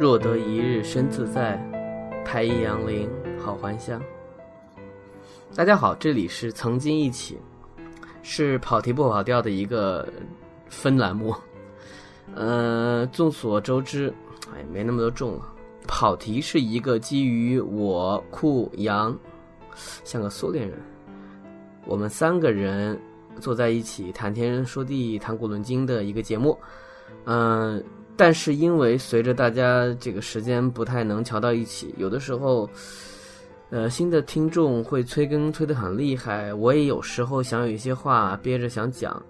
[0.00, 1.62] 若得一日身自在，
[2.24, 3.06] 太一杨林
[3.38, 4.00] 好还乡。
[5.54, 7.36] 大家好，这里是曾经一起，
[8.22, 10.08] 是跑题不跑调的一个
[10.70, 11.34] 分栏目。
[12.34, 14.10] 呃，众所周知，
[14.54, 15.46] 哎，没那么多重了。
[15.86, 19.14] 跑题是一个基于我酷杨，
[20.02, 20.78] 像个苏联人，
[21.84, 22.98] 我们三个人
[23.38, 26.58] 坐在一起谈天说地、谈古论今的一个节目。
[27.24, 27.82] 嗯，
[28.16, 32.68] 但是因为随着大家这个时间不太能瞧到一起，有的时候，
[33.70, 39.22] 呃，新的听众会催更催得很厉害，我也有时候想有一些话憋着想讲，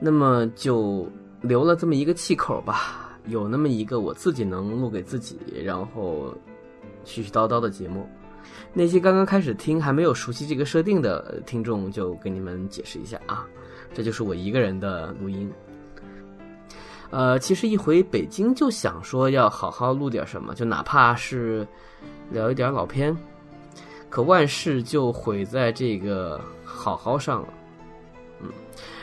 [0.00, 1.06] 那么就
[1.40, 3.06] 留了这么一个气口吧。
[3.26, 6.34] 有那么一个我自己能录给自己，然后
[7.04, 8.08] 絮絮叨叨的节目。
[8.72, 13.46] 那些刚刚开始听还没有熟悉这个设定的听众，就给你们解释一下啊，
[13.92, 15.52] 这就是我一个人的录音。
[17.10, 21.66] 呃，其实一回北京就想说要好好录点什么，就哪怕是
[22.30, 23.16] 聊一点老片，
[24.08, 27.48] 可万事就毁在这个好好上了。
[28.40, 28.48] 嗯，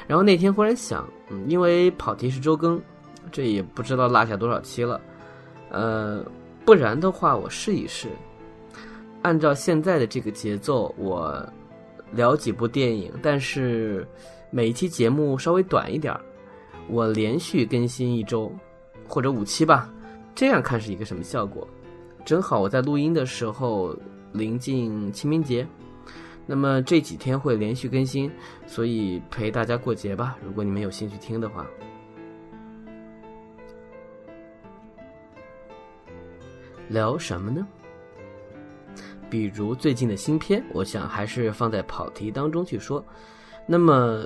[0.08, 2.82] 然后那天忽然想，嗯，因为跑题是周更。
[3.30, 5.02] 这也不知道落下多少期了，
[5.70, 6.24] 呃，
[6.64, 8.08] 不然的话，我试一试，
[9.22, 11.46] 按照现在的这个节奏，我
[12.14, 14.08] 聊几部电影，但是
[14.50, 16.22] 每一期节目稍微短一点儿
[16.90, 18.52] 我连续更新一周
[19.08, 19.90] 或者五期吧，
[20.34, 21.68] 这样看是一个什么效果？
[22.26, 23.96] 正好我在录音的时候
[24.34, 25.66] 临近清明节，
[26.46, 28.32] 那么这几天会连续更新，
[28.66, 30.38] 所以陪大家过节吧。
[30.44, 31.66] 如果你们有兴趣听的话。
[36.90, 37.68] 聊什么呢？
[39.30, 43.06] 比如最近的新片，我想还是放在跑题当中去说。
[43.66, 44.26] 那么，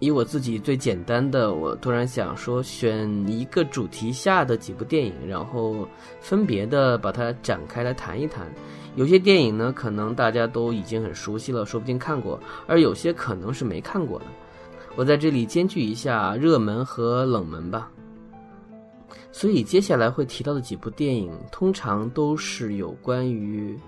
[0.00, 5.88] 以我自己最简单的，我突然想说，选一个主题下的几部电影，然后
[6.20, 8.46] 分别的把它展开来谈一谈。
[8.94, 14.24] 有些电影呢，可能大家都已经很熟悉了，说不定看过；而有些可能是没看过的。
[14.94, 17.90] 我在这里兼具一下热门和冷门吧。
[19.30, 23.78] 所以接下来会提到的几部电影，通常都是有关于，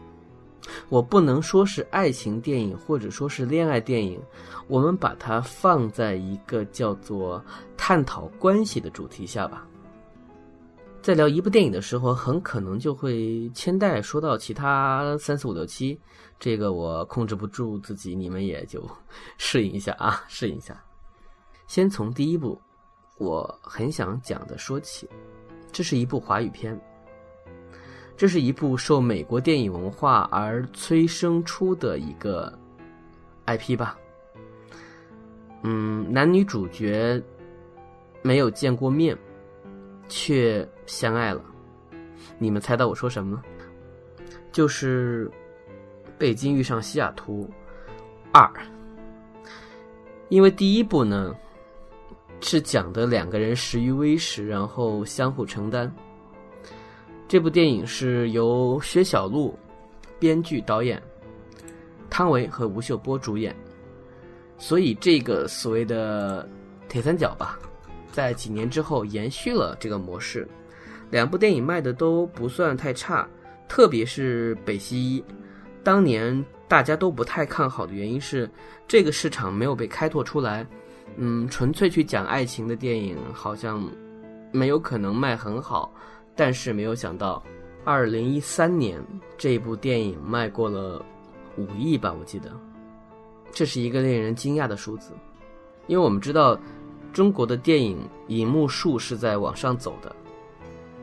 [0.89, 4.21] 我不能说是爱情电影，或者说是恋爱电影，
[4.67, 7.45] 我们把它放在一个叫做
[7.77, 9.67] 探讨关系的主题下吧。
[11.03, 15.99] 在聊一部电影的时候，很可能就会牵带说到其他三四五六七，
[16.39, 18.87] 这个我控制不住自己，你们也就
[19.39, 20.79] 适应一下啊，适应一下。
[21.67, 22.61] 先从第一部。
[23.19, 25.07] 我很想讲的说起，
[25.71, 26.81] 这是一部华语片，
[28.21, 32.53] 这是一部受美国电影文化而催生出的一个
[33.47, 33.99] IP 吧。
[35.63, 37.19] 嗯，男女主角
[38.21, 39.17] 没有见过面，
[40.07, 41.43] 却相爱了。
[42.39, 43.43] 你们猜到我说什么吗？
[44.53, 45.27] 就是
[46.19, 47.49] 《北京遇上西雅图
[48.33, 48.43] 二》，
[50.29, 51.35] 因为第一部呢。
[52.43, 55.91] 是讲的两个人食于微时，然后相互承担。
[57.31, 59.57] 这部电影是由薛晓路
[60.19, 61.01] 编剧导演，
[62.11, 63.55] 汤唯和吴秀波主演。
[64.59, 66.49] 所以这个所谓的
[66.89, 67.57] 铁三角吧，
[68.11, 70.45] 在几年之后延续了这个模式。
[71.09, 73.29] 两部电影卖的都不算太差，
[73.69, 75.21] 特别是《北西一》，
[75.85, 78.51] 当年大家都不太看好的原因是
[78.89, 80.67] 这个市场没有被开拓出来。
[81.15, 83.89] 嗯，纯粹去讲爱情的电影好像
[84.51, 85.95] 没有可能卖很好，
[86.41, 87.43] 但是没有想到，
[87.85, 88.99] 二零一三年
[89.37, 91.05] 这部电影卖过了
[91.59, 92.51] 五亿吧，我记得，
[93.53, 95.13] 这是一个令人惊讶的数字，
[95.87, 96.59] 因为我们知道
[97.13, 100.17] 中国的电影银幕数是在往上走的，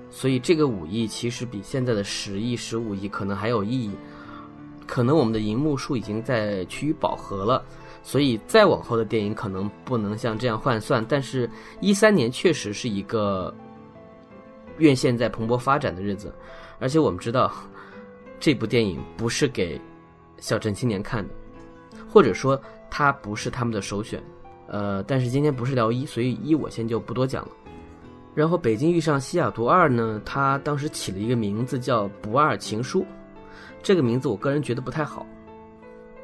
[0.09, 3.91] 所以这个五亿其实比现在的十亿、十五亿可能还有意义，
[4.87, 7.63] 可能我们的银幕数已经在趋于饱和了。
[8.01, 11.47] 所以再往后的电影可能不能像这样换算，但是，
[11.79, 13.53] 一三年确实是一个
[14.77, 16.33] 院线在蓬勃发展的日子，
[16.79, 17.51] 而且我们知道，
[18.39, 19.79] 这部电影不是给
[20.39, 21.33] 小镇青年看的，
[22.09, 22.59] 或者说
[22.89, 24.21] 它不是他们的首选。
[24.67, 27.51] 呃，但是今天不是聊一，所以一我先就不多讲了。
[28.35, 33.01] 然后《北京遇上西雅图二》呢，它当时起了一个名字叫《不二情书》，
[33.81, 35.25] 这个名字我个人觉得不太好。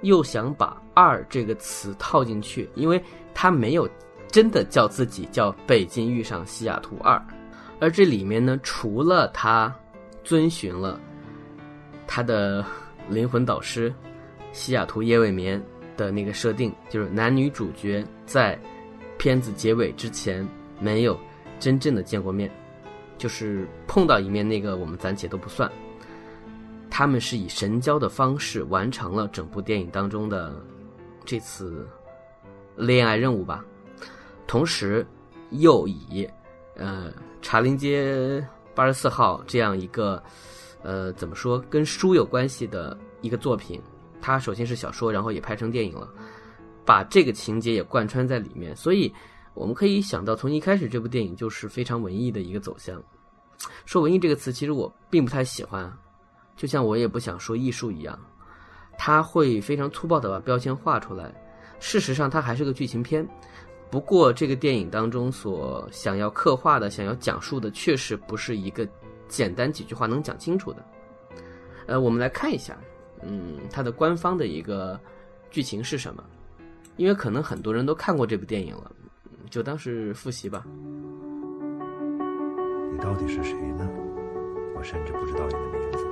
[0.01, 3.01] 又想把“二”这个词套进去，因为
[3.33, 3.89] 他没有
[4.27, 7.15] 真的叫自己叫《北京遇上西雅图二》，
[7.83, 9.75] 而这里面呢，除了他
[10.23, 10.97] 遵循了
[12.07, 12.65] 他的
[13.09, 13.93] 灵魂导师
[14.53, 15.61] 西雅图夜未眠
[15.97, 18.57] 的那个设定，就是男女主角在
[19.17, 20.47] 片子结尾之前
[20.79, 21.19] 没有
[21.59, 22.49] 真正的见过面，
[23.17, 25.69] 就是碰到一面那个我们暂且都不算。
[26.89, 30.55] 他们是以神交的方式完成了整部电影当中的
[31.25, 31.85] 这次
[32.77, 33.61] 恋爱任务吧，
[34.47, 35.05] 同时
[35.49, 36.25] 又以
[36.75, 37.11] 呃
[37.41, 40.21] 茶陵街八十四号这样一个
[40.81, 43.81] 呃怎么说跟书有关系的一个作品，
[44.21, 46.07] 它首先是小说，然后也拍成电影了，
[46.85, 49.13] 把这个情节也贯穿在里面，所以
[49.53, 53.01] 我们可以想到，从一开始这部电影就是非常文艺的一个走向。
[53.85, 55.91] 说文艺这个词，其实我并不太喜欢。
[56.55, 58.19] 就像我也不想说艺术一样，
[58.97, 61.33] 它会非常粗暴的把标签画出来。
[61.79, 63.27] 事实上，它还是个剧情片。
[63.93, 68.87] 不过，这个电影当中所想要刻画的、想要讲述的，确实不是一个
[69.27, 70.83] 简单几句话能讲清楚的。
[71.85, 72.75] 呃，我们来看一下，
[73.21, 74.99] 嗯，它的官方的一个
[75.51, 76.23] 剧情是什么？
[76.97, 78.91] 因为可能很多人都看过这部电影了，
[79.51, 80.65] 就当是复习吧。
[82.91, 83.87] 你到底是谁呢？
[84.75, 86.07] 我甚至不知道你的名字。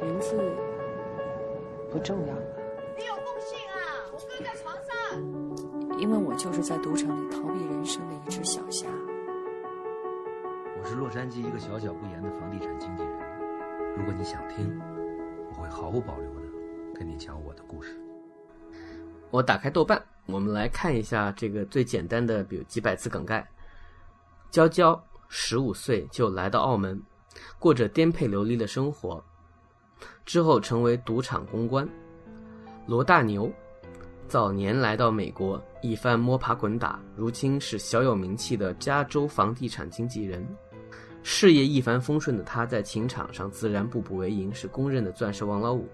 [0.00, 0.38] 名字
[1.90, 2.61] 不重要
[6.02, 8.88] 因为我就是在赌场里逃避人生的一只小虾。
[10.76, 13.12] 我是洛杉矶一个小小不言的房地产经纪人。
[13.96, 14.76] 如果你想听，
[15.50, 16.40] 我会毫无保留的
[16.92, 17.96] 跟你讲我的故事。
[19.30, 23.48] 我打开豆瓣，我们来看一下这个最简单的，比如几百字梗概。
[24.50, 27.00] 娇娇十五岁就来到澳门，
[27.60, 29.22] 过着颠沛流离的生活。
[30.26, 31.88] 之后成为赌场公关，
[32.88, 33.48] 罗大牛，
[34.32, 40.42] 早年来到美国一番摸爬滚打，如今是小有名气的加州房地产经纪人，
[41.22, 45.86] 事业一帆风顺的他在情场上自然步步为营，是公认的钻石王老五。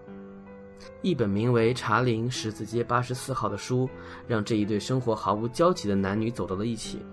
[1.02, 3.90] 一本名为《茶陵十字街八十四号》的书，
[4.28, 7.04] 让这一对生活毫无交集的男女走到了一起。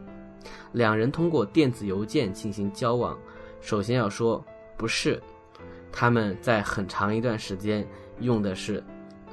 [0.74, 3.18] 两人通过电子邮件进行交往，
[3.62, 4.46] 首先要说
[4.78, 5.20] 不是。
[5.92, 7.84] 他们在很长一段时间
[8.20, 8.84] 用的是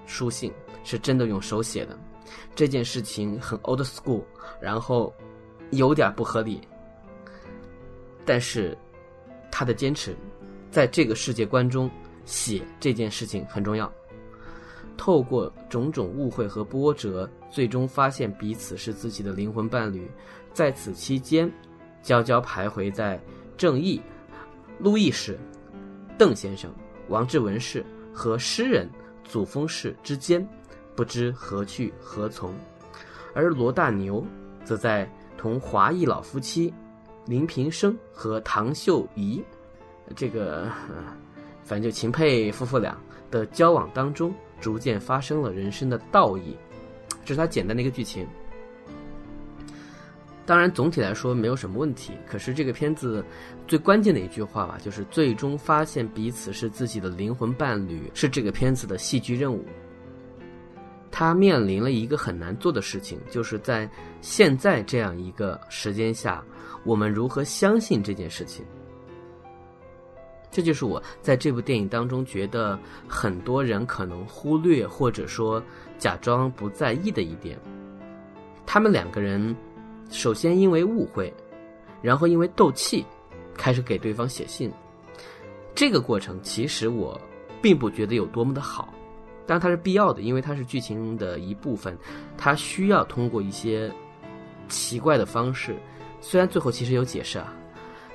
[0.06, 0.52] 书信，
[0.84, 1.98] 是真的用手写的。
[2.54, 4.22] 这件事情很 old school，
[4.60, 5.12] 然后
[5.70, 6.60] 有点不合理。
[8.24, 8.76] 但是
[9.50, 10.14] 他的坚持，
[10.70, 11.90] 在这个世界观中，
[12.24, 13.92] 写这件事情很重要。
[14.96, 20.08] 透过种种误会和波折，最终发现彼此是自己的灵魂伴侣。
[20.52, 21.50] 在此期间，
[22.02, 23.20] 娇娇徘徊在
[23.56, 24.00] 正义、
[24.78, 25.38] 路易士。
[26.18, 26.72] 邓先生、
[27.08, 28.88] 王志文氏和诗人
[29.32, 30.46] 祖峰氏之间，
[30.94, 32.50] 不知何去何从；
[33.34, 34.22] 而罗大牛
[34.62, 36.70] 则在同华裔老夫妻
[37.24, 39.42] 林平生和唐秀仪
[40.14, 40.68] 这个
[41.64, 42.94] 反正就秦沛夫妇俩
[43.30, 46.54] 的交往当中，逐渐发生了人生的道义。
[47.24, 48.28] 这是他简单的一个剧情。
[50.44, 52.12] 当然，总体来说没有什么问题。
[52.26, 53.24] 可是这个片子
[53.68, 59.64] 最关键的一句话吧，就是最终发现彼此是自己的灵魂伴侣，是这个片子的戏剧任务。
[61.12, 63.88] 他面临了一个很难做的事情，就是在
[64.20, 66.42] 现在这样一个时间下，
[66.82, 68.64] 我们如何相信这件事情？
[70.50, 75.62] 这就是我在这部电影当中觉得很多人可能忽略或者说
[75.98, 77.56] 假装不在意的一点。
[78.66, 79.54] 他们两个人。
[80.12, 81.32] 首先，因为误会，
[82.02, 83.04] 然后因为斗气，
[83.54, 84.70] 开始给对方写信。
[85.74, 87.18] 这个过程其实我
[87.62, 88.92] 并不觉得有多么的好，
[89.46, 91.96] 但它是必要的，因为它是剧情的一部分，
[92.36, 93.90] 它需要通过一些
[94.68, 95.74] 奇怪的方式，
[96.20, 97.54] 虽然最后其实有解释啊，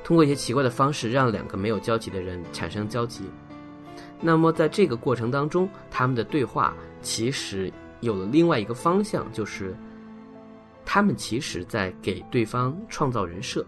[0.03, 3.23] 通过一些奇怪的方式让两个没有交集的人产生交集。
[4.21, 9.75] 那么在这个过程当中，他们的对话其实有了另外一个方向，就是。
[10.89, 13.63] 他们其实在给对方创造人设。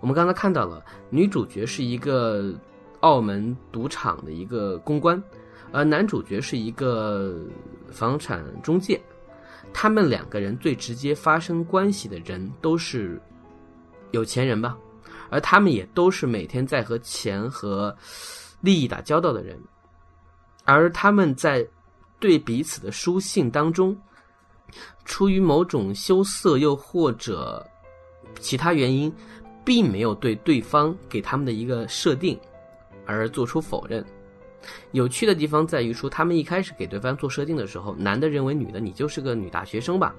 [0.00, 2.52] 我们刚才看到了，女主角是一个
[2.98, 5.22] 澳门赌场的一个公关，
[5.70, 7.46] 而男主角是一个
[7.92, 9.00] 房产中介。
[9.72, 13.22] 他们两个人最直接发生关系的人都是
[14.10, 14.76] 有钱人吧，
[15.30, 17.96] 而他们也都是每天在和钱和
[18.60, 19.56] 利益打交道的人，
[20.64, 21.64] 而他们在
[22.18, 23.96] 对彼此的书信当中。
[25.04, 27.64] 出于某种羞涩，又或者
[28.40, 29.12] 其他原因，
[29.64, 32.38] 并没有对对方给他们的一个设定
[33.04, 34.04] 而做出否认。
[34.90, 40.14] 有趣的地方在于说，他们一开始给对方做设定的时候，男的认为女的你就是个女大学生吧，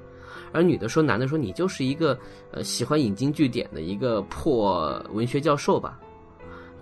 [0.53, 2.17] 而女的说男的说你就是一个
[2.51, 5.99] 呃喜欢引经据典的一个破文学教授吧。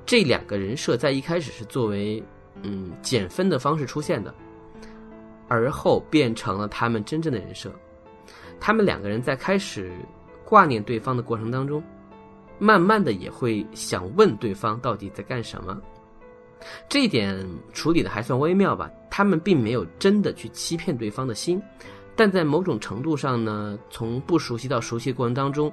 [0.06, 2.24] 这两个人设在一开始是作为
[2.62, 4.34] 嗯减分的方式出现的。
[5.48, 7.72] 而后变成了他们真正的人设。
[8.60, 9.92] 他们两个人在开始
[10.44, 11.84] 挂念对方的过程当中，
[12.58, 15.82] 慢慢的也会想问对方到底在干什么。
[16.90, 21.62] 这一点处理的还算微妙吧，他们并没有真的去欺骗对方的心，
[22.16, 25.72] 但在某种程度上呢，从不熟悉到熟悉过程当中，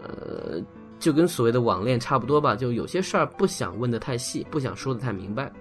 [0.00, 0.62] 呃，
[0.98, 5.52] 就跟所谓的网恋差不多吧，就有些事儿不想问的太细，不想说的太明白，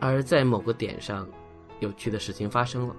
[0.00, 1.28] 而在某个点上，
[1.82, 2.96] 有趣的事情发生了，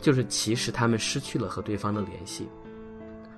[0.00, 2.46] 就是其实他们失去了和对方的联系，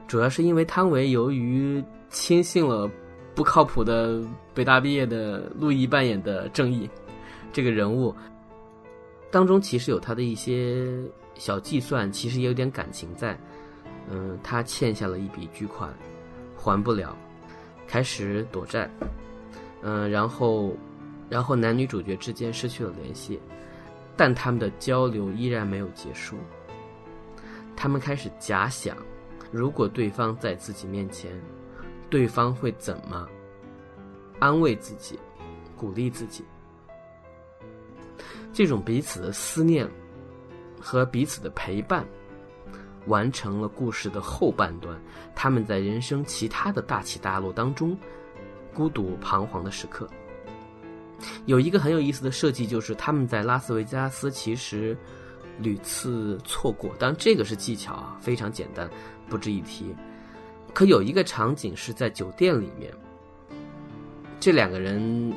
[0.07, 2.90] 主要是因为汤唯由于轻信了。
[3.33, 4.21] 不靠谱的
[4.52, 6.90] 北大毕业的陆毅扮演的正义
[7.52, 8.14] 这个人物
[9.31, 10.85] 当中，其实有他的一些
[11.37, 13.38] 小计算，其实也有点感情在。
[14.11, 15.95] 嗯，他欠下了一笔巨款，
[16.57, 17.17] 还不了，
[17.87, 18.90] 开始躲债。
[19.81, 20.76] 嗯，然后，
[21.31, 23.40] 然后男女主角之间失去了联系，
[24.20, 26.36] 但他们的交流依然没有结束。
[27.74, 28.94] 他们开始假想，
[29.50, 31.32] 如果对方在自己面前。
[32.10, 33.26] 对方会怎么
[34.38, 35.18] 安慰自己、
[35.74, 36.44] 鼓励自己？
[38.52, 39.88] 这种彼此的思念
[40.78, 42.04] 和彼此的陪伴，
[43.06, 45.00] 完成了故事的后半段。
[45.34, 47.96] 他们在人生其他的大起大落当中，
[48.74, 50.06] 孤独彷徨的时刻。
[51.46, 54.96] 有一个很有意思的设计，就是他们在拉斯维加斯其实
[55.58, 58.88] 屡次错过，当然这个是技巧啊，非常简单，
[59.28, 59.94] 不值一提。
[60.72, 62.92] 可有一个场景是在酒店里面，
[64.38, 65.32] 这两个人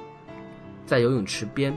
[0.86, 1.76] 在游泳池边，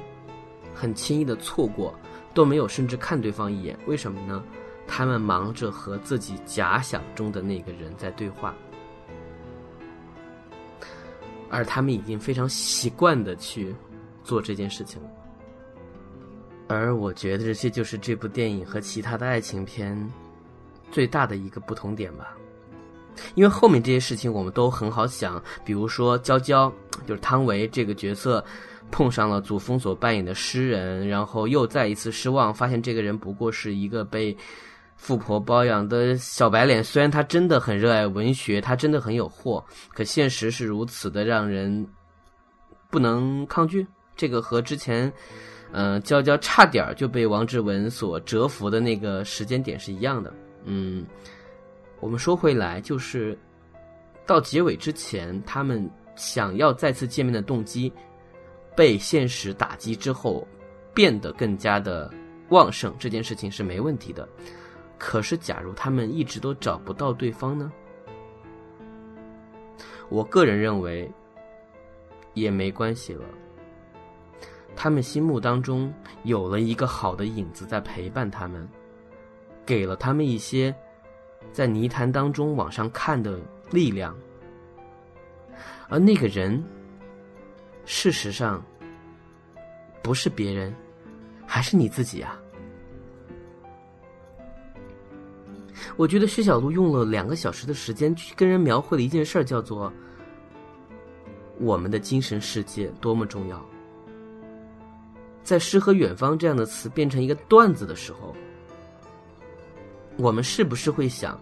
[0.74, 1.98] 很轻易的错过，
[2.34, 3.78] 都没有甚至看对方一眼。
[3.86, 4.42] 为什么呢？
[4.86, 8.54] 他们忙着和自己假想中的那个人在对话，
[11.50, 13.74] 而他们已经非常习惯的去
[14.26, 15.00] 做这件事情。
[16.68, 19.96] 而我觉得这就是这部电影和其他的爱情片
[20.90, 22.36] 最大的一个不同点吧。
[23.34, 26.70] 因为后面这些事情我们都很好想，比如说娇娇
[27.06, 28.44] 就是汤唯这个角色，
[28.90, 34.36] 碰上了祖峰所扮演的诗人，然后又再一次失望，发现这个人不过是一个被
[34.96, 36.84] 富婆包养的小白脸。
[36.84, 39.64] 虽然他真的很热爱文学，他真的很有货，
[39.94, 41.86] 可现实是如此的让人
[42.90, 43.86] 不能抗拒。
[44.16, 45.12] 这个和之前，
[45.72, 51.06] 嗯，娇娇差点就被王志文所折服的那个时间点是一样的，嗯。
[51.98, 53.36] 我们说回来，就是
[54.26, 57.90] 到结尾之前，他们想要再次见面的动机
[58.76, 60.46] 被现实打击之后
[60.92, 62.12] 变得更加的
[62.50, 64.28] 旺盛，这件事情是没问题的。
[64.98, 67.72] 可是，假如他们一直都找不到对方呢？
[70.10, 71.10] 我个人认为
[72.34, 73.24] 也没关系了。
[74.86, 78.68] 他们心目当中有了一个好的影子在陪伴他们，
[79.66, 80.72] 给了他们一些。
[81.52, 83.36] 在泥潭当中往上看的
[83.72, 84.16] 力量，
[85.88, 86.62] 而那个人，
[87.84, 88.64] 事实上
[90.04, 90.72] 不是别人，
[91.44, 92.40] 还是你自己啊！
[95.96, 99.92] 我觉得薛小璐用了两个小时的时间去跟人描绘了一件事儿，叫做
[101.58, 103.60] 我们的精神世界多么重要。
[105.46, 108.34] 在“诗和远方”这样的词变成一个段子的时候。
[110.16, 111.40] 我们是不是会想，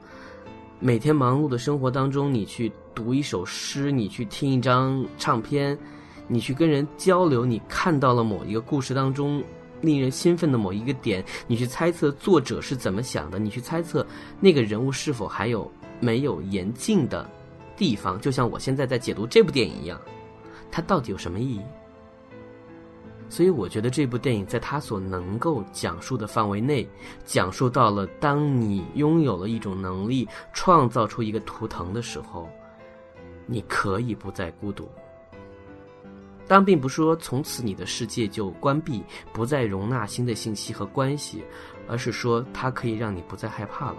[0.79, 5.79] 每天忙碌的生活当中，你去读一首诗，你去听一张唱片，
[6.29, 9.43] 你去跟人交流，你看到了某一个故事当中
[9.81, 14.07] 令人兴奋的某一个点，你去猜测作者是怎么想的，你去猜测
[14.39, 17.27] 那个人物是否还有没有严禁的
[17.75, 19.99] 地方，就像我现在在解读这部电影一样，
[20.71, 21.63] 它到底有什么意义？
[23.29, 26.89] 所以我觉得这部电影在它所能够讲述的范围内，
[27.25, 32.49] 讲述到了当你拥有了一种能力，创造出一个图腾的时候，
[33.47, 34.89] 你可以不再孤独。
[36.47, 39.03] 当并不是说从此你的世界就关闭，
[39.33, 41.43] 不再容纳新的信息和关系，
[41.89, 43.97] 而是说它可以让你不再害怕了。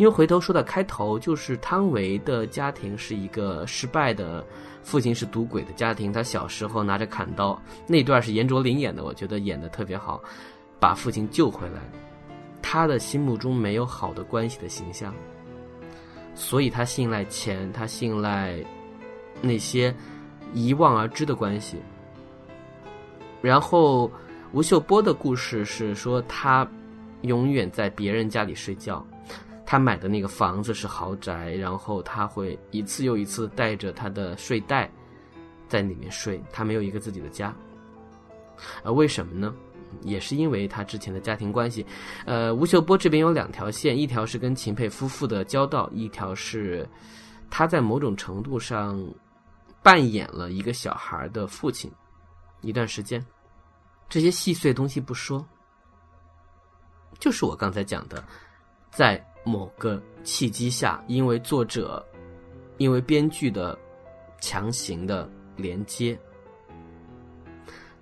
[0.00, 4.42] 因为回头说到开头，就是汤唯的家庭是一个失败的。
[4.82, 10.18] 父亲是赌鬼的家庭，他小时候拿着砍刀，那段是严卓林演的，我觉得演的特别好，
[10.78, 11.82] 把父亲救回来。
[12.62, 15.14] 他的心目中没有好的关系的形象，
[16.34, 18.58] 所以他信赖钱，他信赖
[19.42, 19.94] 那些
[20.54, 21.76] 一望而知的关系。
[23.42, 24.10] 然后
[24.52, 26.66] 吴秀波的故事是说，他
[27.20, 29.06] 永远在别人家里睡觉。
[29.70, 34.90] 他买的那个房子是豪宅，然后他会一次又一次带着他的睡袋
[35.68, 37.54] 在里面睡，他没有一个自己的家。
[38.82, 39.54] 而为什么呢？
[40.02, 41.86] 也是因为他之前的家庭关系。
[42.26, 46.84] 呃，吴秀波这边有两条线，一条是跟秦沛夫妇的交道，一条是
[47.48, 49.00] 他在某种程度上
[49.84, 51.88] 扮演了一个小孩的父亲
[52.60, 53.24] 一段时间。
[54.08, 55.46] 这些细碎东西不说，
[57.20, 58.24] 就是我刚才讲的，
[58.90, 62.04] 在某个契机下，因为作者，
[62.78, 63.78] 因为编剧的
[64.40, 66.18] 强行的连接。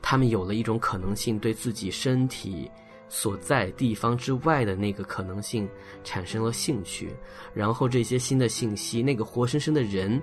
[0.01, 2.71] 他们有了一种可能性，对自己身体
[3.09, 5.69] 所在地方之外的那个可能性
[6.03, 7.11] 产生了兴趣，
[7.53, 10.21] 然后这些新的信息，那个活生生的人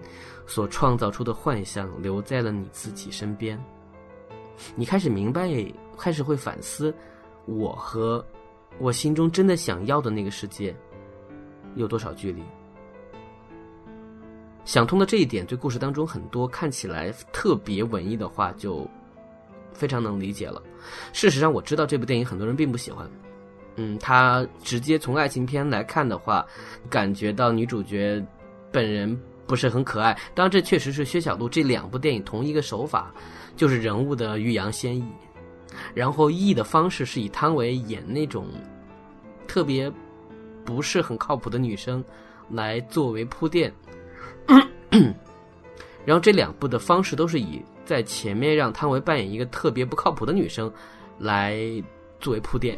[0.48, 3.62] 所创造出的幻象留在了你自己身边。
[4.76, 5.48] 你开始明白，
[5.98, 6.94] 开始会反思，
[7.46, 8.26] 我和
[8.80, 10.76] 我心中真的想要的那个世界
[11.76, 12.42] 有多少距离。
[14.66, 18.90] 想通了这一点，对故事当中很多看起来特别文艺的话就。
[19.78, 20.64] 非常能理解了。
[21.12, 23.06] 事实上，我知道这部电影很多人并不喜欢。
[23.76, 26.46] 嗯，他直接从爱情片来看的话，
[26.90, 28.26] 感觉到女主角
[28.72, 30.18] 本人不是很可爱。
[30.34, 33.14] 当然，这确实是薛晓路这两部电影同一个手法，
[33.58, 35.04] 就是人物的欲扬先抑，
[35.94, 38.48] 然后抑的方式是以汤唯演那种
[39.46, 39.92] 特别
[40.66, 42.04] 不是很靠谱的女生
[42.50, 43.72] 来作为铺垫。
[46.04, 47.64] 然后这两部的方式都是以。
[47.86, 50.74] 在前面让汤唯扮演一个特别不靠谱的女生，
[51.20, 51.56] 来
[52.20, 52.76] 作为铺垫。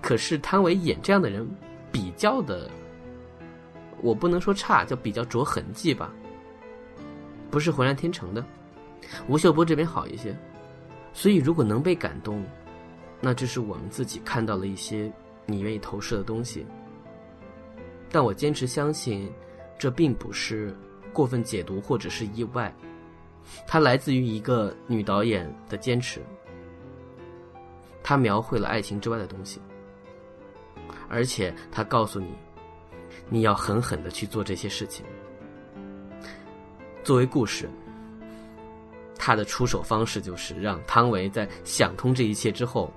[0.00, 1.44] 可是汤唯演这样的人
[1.90, 2.70] 比较的，
[4.02, 6.12] 我不能说差，就比较着痕迹吧，
[7.50, 8.44] 不是浑然天成的。
[9.26, 10.32] 吴秀波这边好一些，
[11.12, 12.44] 所以如果能被感动，
[13.20, 15.10] 那这是我们自己看到了一些
[15.50, 16.66] 你愿意投射的东西。
[18.10, 19.32] 但我坚持相信，
[19.78, 20.76] 这并不是
[21.12, 22.74] 过分解读或者是意外。
[23.66, 26.20] 它来自于一个女导演的坚持，
[28.02, 29.60] 她描绘了爱情之外的东西，
[31.08, 32.28] 而且她告诉你，
[33.28, 35.04] 你要狠狠的去做这些事情。
[37.02, 37.68] 作为故事，
[39.16, 42.92] 他的出手方式就是让汤唯在想通这一切之后，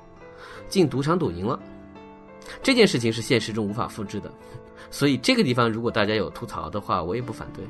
[0.67, 1.59] 进赌场赌赢了。
[2.61, 4.31] 这件事情是现实中无法复制的，
[4.91, 7.65] 所以这个地方如果大家有吐槽的话，我也不反对。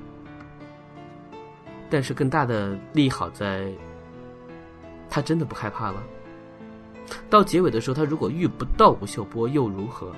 [1.90, 3.72] 但是更大的利好在，
[5.10, 6.04] 他真的不害怕了。
[7.30, 10.12] 到结尾的时候，他如果遇不到吴秀波又如何？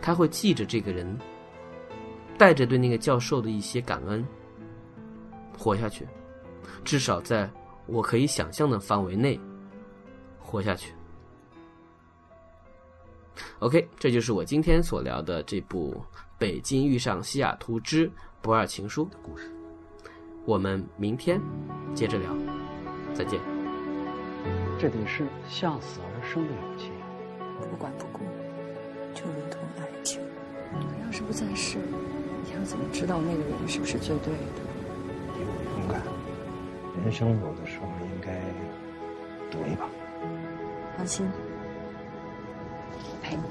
[0.00, 1.16] 他会记着这个人，
[2.36, 4.26] 带着对那个教授的一些感恩，
[5.56, 6.06] 活下去。
[6.82, 7.48] 至少在
[7.86, 9.38] 我可以想象的范围内，
[10.40, 10.92] 活下去。
[13.60, 15.94] OK，这就是我今天所聊的这部
[16.36, 18.06] 《北京遇上西雅图之》。
[18.42, 19.50] 不二情书的故事，
[20.44, 21.40] 我们明天
[21.94, 22.30] 接着聊，
[23.12, 23.40] 再见。
[24.78, 26.90] 这得是向死而生的勇气，
[27.70, 28.20] 不管不顾，
[29.14, 30.20] 就如同爱情。
[30.70, 31.78] 可要是不在世，
[32.44, 34.60] 你又怎么知道那个人是不是最对的？
[35.40, 36.02] 勇敢，
[37.02, 38.38] 人生有的时候应该
[39.50, 39.88] 赌一把。
[40.96, 41.26] 放心，
[43.26, 43.42] 陪你。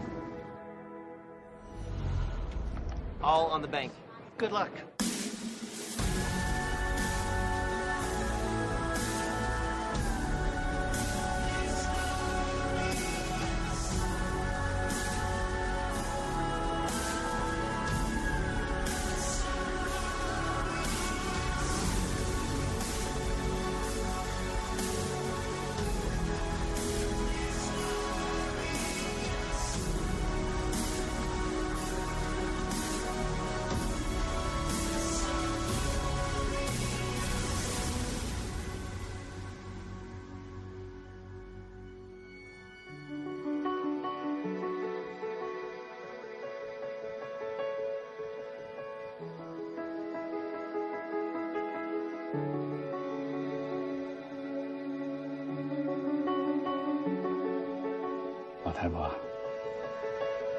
[3.22, 3.92] All on the bank.
[4.38, 4.70] Good luck.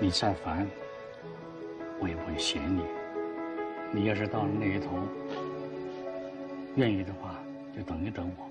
[0.06, 0.64] 你再烦，
[1.98, 2.84] 我也不会嫌你。
[3.90, 5.00] 你要是到了那一头，
[6.76, 7.34] 愿意的话，
[7.76, 8.45] 就等一等我。